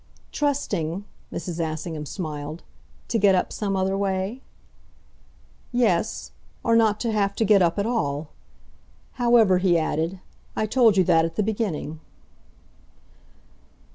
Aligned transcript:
"Trusting," 0.31 1.05
Mrs. 1.31 1.59
Assingham 1.63 2.07
smiled, 2.07 2.63
"to 3.07 3.19
get 3.19 3.35
up 3.35 3.53
some 3.53 3.75
other 3.75 3.95
way?" 3.95 4.41
"Yes 5.71 6.31
or 6.63 6.75
not 6.75 6.99
to 7.01 7.11
have 7.11 7.35
to 7.35 7.45
get 7.45 7.61
up 7.61 7.77
at 7.77 7.85
all. 7.85 8.29
However," 9.21 9.59
he 9.59 9.77
added, 9.77 10.19
"I 10.55 10.65
told 10.65 10.97
you 10.97 11.03
that 11.03 11.23
at 11.25 11.35
the 11.35 11.43
beginning." 11.43 11.99